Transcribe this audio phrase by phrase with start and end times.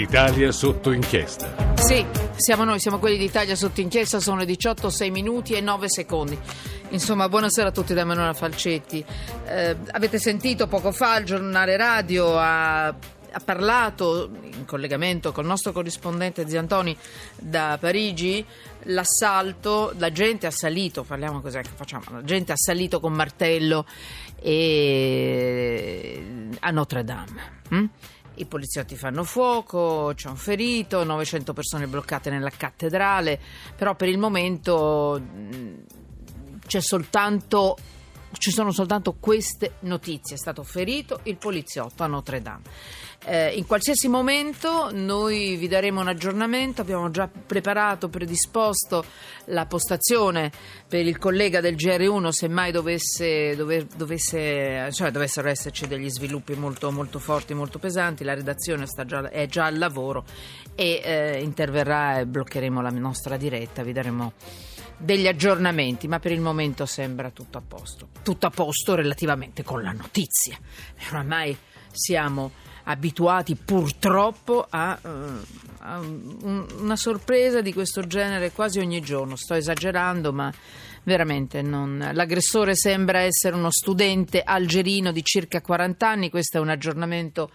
[0.00, 1.74] Italia sotto inchiesta.
[1.74, 2.04] Sì,
[2.36, 6.38] siamo noi, siamo quelli d'Italia sotto inchiesta, sono le 18, 6 minuti e 9 secondi.
[6.88, 9.04] Insomma, buonasera a tutti da Manuela Falcetti.
[9.46, 15.72] Eh, avete sentito poco fa il giornale radio ha, ha parlato in collegamento col nostro
[15.72, 16.96] corrispondente Ziantoni
[17.38, 18.44] da Parigi
[18.84, 23.84] l'assalto, la gente ha salito, parliamo cos'è che facciamo, la gente ha salito con martello
[24.40, 26.22] e...
[26.58, 27.58] a Notre Dame.
[27.68, 27.84] Hm?
[28.34, 33.38] I poliziotti fanno fuoco, c'è un ferito, 900 persone bloccate nella cattedrale,
[33.76, 35.20] però per il momento
[36.66, 37.76] c'è soltanto
[38.32, 40.36] ci sono soltanto queste notizie.
[40.36, 42.62] È stato ferito il poliziotto a Notre Dame.
[43.22, 49.04] Eh, in qualsiasi momento noi vi daremo un aggiornamento, abbiamo già preparato, predisposto
[49.46, 50.50] la postazione
[50.88, 56.54] per il collega del GR1 se mai dovesse, dove, dovesse, cioè dovessero esserci degli sviluppi
[56.54, 60.24] molto, molto forti, molto pesanti, la redazione già, è già al lavoro
[60.74, 64.32] e eh, interverrà e bloccheremo la nostra diretta, vi daremo
[64.96, 68.08] degli aggiornamenti, ma per il momento sembra tutto a posto.
[68.22, 70.56] Tutto a posto relativamente con la notizia.
[71.10, 71.56] Oramai
[71.90, 75.08] siamo abituati purtroppo a, uh,
[75.78, 79.36] a un, una sorpresa di questo genere quasi ogni giorno.
[79.36, 80.52] Sto esagerando, ma
[81.02, 82.10] veramente non...
[82.12, 86.30] l'aggressore sembra essere uno studente algerino di circa 40 anni.
[86.30, 87.50] Questo è un aggiornamento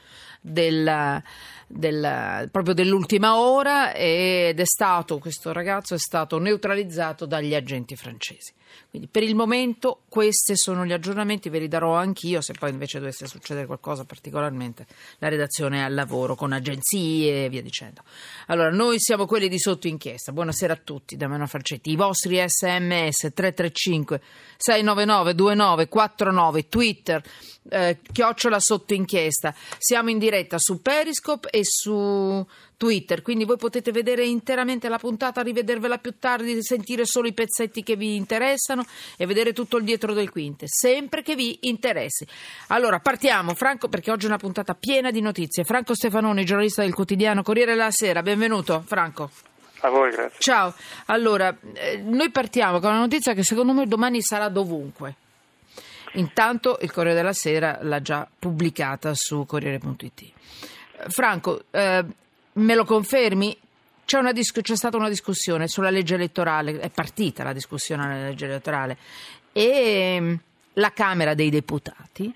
[0.46, 1.22] della
[1.68, 8.54] del, proprio dell'ultima ora ed è stato, questo ragazzo è stato neutralizzato dagli agenti francesi.
[8.90, 13.00] Quindi per il momento questi sono gli aggiornamenti, ve li darò anch'io, se poi invece
[13.00, 14.86] dovesse succedere qualcosa particolarmente
[15.20, 18.04] la redazione è al lavoro con agenzie e via dicendo.
[18.48, 20.32] Allora, noi siamo quelli di sotto inchiesta.
[20.32, 21.92] Buonasera a tutti, da Meno Falcetti.
[21.92, 24.22] I vostri sms 335
[24.58, 27.24] 699 2949 Twitter
[27.70, 29.54] eh, chiocciola sotto inchiesta.
[29.78, 32.46] Siamo in diretta su Periscope e su
[32.78, 37.84] Twitter, quindi voi potete vedere interamente la puntata, rivedervela più tardi, sentire solo i pezzetti
[37.84, 38.86] che vi interessano
[39.18, 42.28] e vedere tutto il dietro del quinte, sempre che vi interessi.
[42.68, 45.64] Allora, partiamo, Franco, perché oggi è una puntata piena di notizie.
[45.64, 49.30] Franco Stefanoni, giornalista del quotidiano Corriere della Sera, benvenuto Franco.
[49.82, 50.40] A voi, grazie.
[50.40, 50.74] Ciao,
[51.06, 55.16] allora, eh, noi partiamo con una notizia che secondo me domani sarà dovunque.
[56.16, 60.32] Intanto il Corriere della Sera l'ha già pubblicata su Corriere.it.
[61.08, 62.06] Franco, eh,
[62.54, 63.58] me lo confermi?
[64.06, 68.46] C'è, dis- c'è, stata una discussione sulla legge elettorale, è partita la discussione sulla legge
[68.46, 68.98] elettorale
[69.52, 70.36] e mm,
[70.74, 72.34] la Camera dei Deputati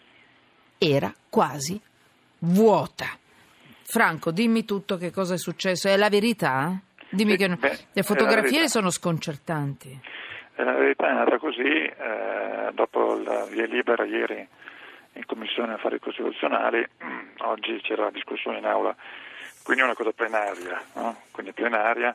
[0.78, 1.80] era quasi
[2.40, 3.18] vuota.
[3.84, 6.80] Franco, dimmi tutto che cosa è successo, è la verità?
[7.12, 10.00] Dimmi che Beh, le fotografie sono sconcertanti.
[10.62, 14.46] La verità è andata così, eh, dopo la via libera ieri
[15.14, 16.86] in Commissione Affari Costituzionali,
[17.38, 18.94] oggi c'era la discussione in aula,
[19.64, 21.22] quindi è una cosa plenaria, no?
[21.32, 22.14] quindi plenaria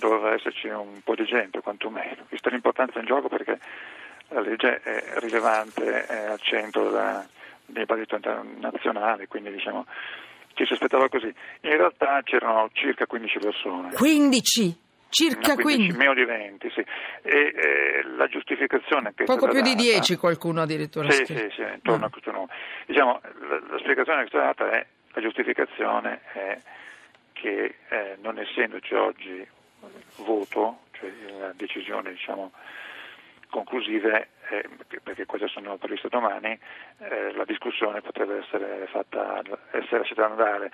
[0.00, 3.58] doveva esserci un po' di gente quantomeno, vista l'importanza in gioco perché
[4.28, 7.26] la legge è rilevante, è al centro della,
[7.64, 9.86] del dibattito internazionale, quindi diciamo
[10.52, 11.32] ci si aspettava così.
[11.62, 13.92] In realtà c'erano circa 15 persone.
[13.94, 14.87] 15?
[15.10, 16.80] Circa 15, meno di 20, sì.
[17.22, 21.10] E eh, la giustificazione che Poco più data, di 10 qualcuno addirittura.
[21.10, 22.06] Sì, sì, sì, intorno no.
[22.06, 22.52] a questo numero.
[22.86, 26.58] Diciamo, la, la, spiegazione che è stata data è, la giustificazione è
[27.32, 29.46] che eh, non essendoci oggi
[30.16, 32.52] voto, cioè la decisione diciamo,
[33.48, 34.68] conclusive, eh,
[35.02, 36.58] perché queste sono previste domani,
[36.98, 39.42] eh, la discussione potrebbe essere fatta,
[39.72, 40.70] essere lasciata andare.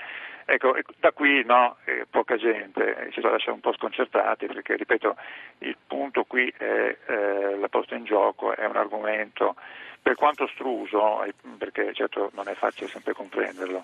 [0.47, 5.17] Ecco, da qui no, eh, poca gente ci lascia un po' sconcertati perché, ripeto,
[5.59, 9.57] il punto qui è eh, la posta in gioco, è un argomento
[10.01, 11.27] per quanto struso,
[11.59, 13.83] perché certo non è facile sempre comprenderlo,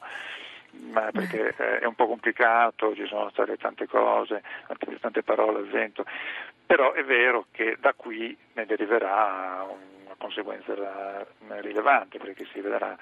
[0.93, 5.59] ma perché eh, è un po' complicato, ci sono state tante cose, tante, tante parole
[5.59, 6.05] al vento,
[6.65, 9.67] però è vero che da qui ne deriverà
[10.05, 10.73] una conseguenza
[11.59, 12.97] rilevante perché si vedrà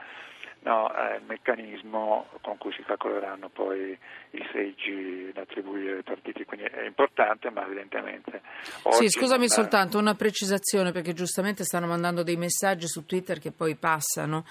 [0.61, 3.97] no, eh, il meccanismo con cui si calcoleranno poi
[4.31, 8.43] i seggi da attribuire ai partiti, quindi è importante ma evidentemente...
[8.91, 9.49] Sì, scusami non...
[9.49, 14.45] soltanto una precisazione perché giustamente stanno mandando dei messaggi su Twitter che poi passano.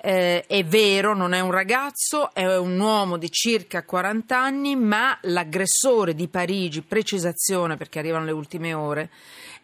[0.00, 5.18] Eh, è vero, non è un ragazzo, è un uomo di circa 40 anni, ma
[5.22, 9.10] l'aggressore di Parigi, precisazione perché arrivano le ultime ore,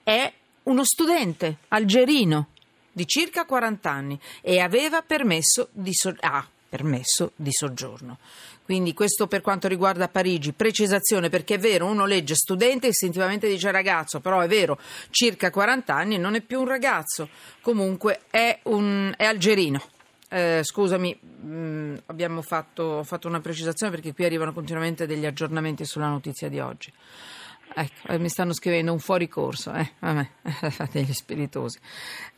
[0.03, 0.33] è
[0.65, 2.49] uno studente algerino
[2.93, 8.19] di circa 40 anni e aveva permesso di, so- ah, permesso di soggiorno.
[8.65, 13.49] Quindi questo per quanto riguarda Parigi, precisazione perché è vero, uno legge studente e istintivamente
[13.49, 14.79] dice ragazzo, però è vero,
[15.11, 17.29] circa 40 anni non è più un ragazzo,
[17.61, 19.83] comunque è, un, è algerino.
[20.29, 25.85] Eh, scusami, mh, mm, abbiamo fatto, fatto una precisazione perché qui arrivano continuamente degli aggiornamenti
[25.85, 26.91] sulla notizia di oggi.
[27.75, 30.27] Ecco, eh, mi stanno scrivendo un fuori corso, eh, vabbè,
[30.93, 31.79] degli spiritosi.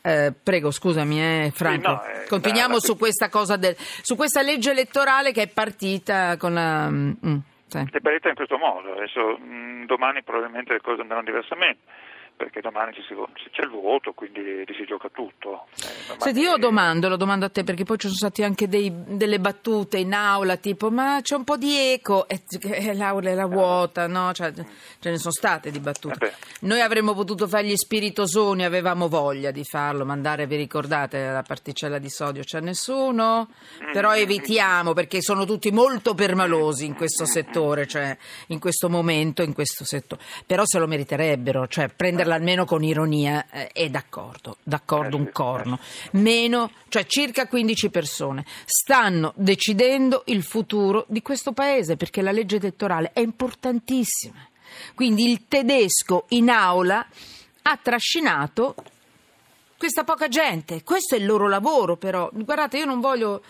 [0.02, 2.00] Eh, prego, scusami, eh, Franco.
[2.04, 5.48] Sì, no, eh, Continuiamo la- su questa cosa del, su questa legge elettorale che è
[5.48, 6.88] partita con la.
[6.90, 7.36] mm, mm,
[7.66, 7.78] sì.
[7.78, 11.80] È partita in questo modo, adesso mh, domani probabilmente le cose andranno diversamente,
[12.36, 15.66] perché domani c'è il voto, quindi lì si gioca tutto.
[15.76, 18.92] Eh, Senti, io domando, lo domando a te perché poi ci sono state anche dei-
[18.92, 23.46] delle battute in aula tipo ma c'è un po' di eco e e l'aula era
[23.46, 24.32] vuota, no?
[24.32, 26.14] Cioè, ce ne sono state di battute.
[26.14, 26.32] Eh beh.
[26.66, 31.98] Noi avremmo potuto fare gli spiritosoni, avevamo voglia di farlo, mandare, vi ricordate, la particella
[31.98, 33.48] di sodio c'è nessuno?
[33.92, 38.16] Però evitiamo perché sono tutti molto permalosi in questo settore, cioè
[38.48, 40.22] in questo momento, in questo settore.
[40.46, 41.88] Però se lo meriterebbero, cioè
[42.24, 45.78] prenderla almeno con ironia eh, è d'accordo, d'accordo Eh un sì, corno.
[46.12, 52.56] Meno, cioè circa 15 persone stanno decidendo il futuro di questo paese perché la legge
[52.56, 54.46] elettorale è importantissima.
[54.94, 57.06] Quindi il tedesco in aula
[57.62, 58.74] ha trascinato
[59.76, 60.82] questa poca gente.
[60.82, 62.30] Questo è il loro lavoro, però.
[62.32, 63.42] Guardate, io non voglio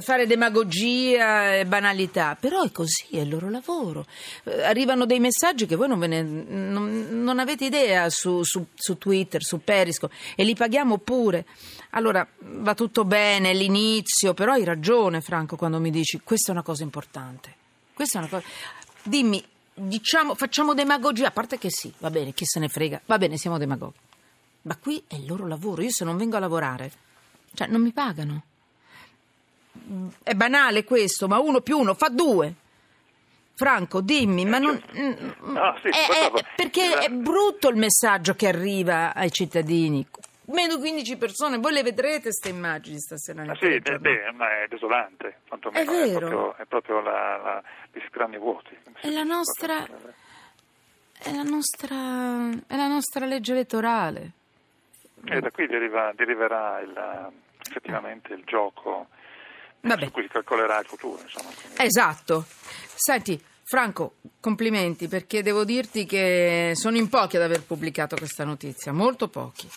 [0.00, 4.06] fare demagogia e banalità, però è così, è il loro lavoro.
[4.44, 8.98] Eh, arrivano dei messaggi che voi non, ne, non, non avete idea su, su- su
[8.98, 11.46] Twitter, su Periscope, e li paghiamo pure.
[11.90, 16.62] Allora, va tutto bene, l'inizio, però hai ragione, Franco, quando mi dici questa è una
[16.62, 17.54] cosa importante.
[17.94, 18.44] Questa è una cosa...
[19.02, 19.42] Dimmi,
[19.74, 23.36] diciamo, facciamo demagogia, a parte che sì, va bene, chi se ne frega, va bene,
[23.36, 23.98] siamo demagoghi.
[24.62, 26.92] Ma qui è il loro lavoro, io se non vengo a lavorare,
[27.54, 28.44] cioè non mi pagano.
[30.22, 32.54] È banale questo, ma uno più uno fa due.
[33.54, 34.82] Franco, dimmi, ma non...
[34.96, 40.06] mm, No, sì, è- è- perché è brutto il messaggio che arriva ai cittadini.
[40.46, 44.66] Meno 15 persone, voi le vedrete queste immagini stasera Ah, sì, beh, beh, ma è
[44.68, 46.18] desolante, quantomeno È è, vero.
[46.28, 47.62] proprio, è proprio la, la,
[47.92, 48.76] gli scranni vuoti.
[49.00, 49.86] È la nostra-
[51.22, 54.30] È la nostra, è la nostra legge elettorale.
[55.26, 57.30] E da qui deriva- deriverà il,
[57.68, 59.08] effettivamente il gioco
[59.82, 60.04] Vabbè.
[60.04, 61.20] su cui calcolerà il futuro.
[61.22, 61.50] Insomma.
[61.78, 62.44] Esatto.
[62.94, 68.92] Senti, Franco, complimenti perché devo dirti che sono in pochi ad aver pubblicato questa notizia,
[68.92, 69.68] molto pochi.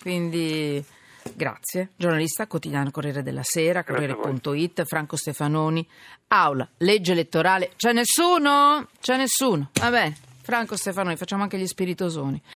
[0.00, 0.84] Quindi
[1.32, 1.90] grazie.
[1.96, 3.84] Giornalista quotidiano Corriere della Sera.
[3.84, 5.86] Corriere.it, Franco Stefanoni,
[6.28, 7.72] aula, legge elettorale.
[7.76, 8.88] C'è nessuno?
[9.00, 9.70] C'è nessuno.
[9.74, 10.16] Va bene.
[10.42, 12.42] Franco Stefanoni, facciamo anche gli spiritosoni.